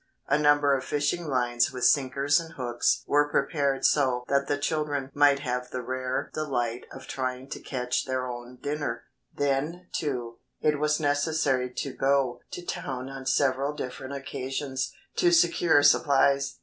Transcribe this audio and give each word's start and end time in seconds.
A 0.27 0.39
number 0.39 0.75
of 0.75 0.83
fishing 0.83 1.27
lines 1.27 1.71
with 1.71 1.85
sinkers 1.85 2.39
and 2.39 2.53
hooks 2.53 3.03
were 3.05 3.29
prepared 3.29 3.85
so 3.85 4.23
that 4.29 4.47
the 4.47 4.57
children 4.57 5.11
might 5.13 5.41
have 5.41 5.69
the 5.69 5.83
rare 5.83 6.31
delight 6.33 6.85
of 6.91 7.05
trying 7.05 7.47
to 7.51 7.59
catch 7.59 8.05
their 8.05 8.25
own 8.25 8.55
dinner. 8.59 9.03
Then, 9.31 9.89
too, 9.93 10.39
it 10.59 10.79
was 10.79 10.99
necessary 10.99 11.71
to 11.75 11.93
go 11.93 12.41
to 12.49 12.65
town 12.65 13.09
on 13.09 13.27
several 13.27 13.75
different 13.75 14.15
occasions 14.15 14.91
to 15.17 15.31
secure 15.31 15.83
supplies. 15.83 16.55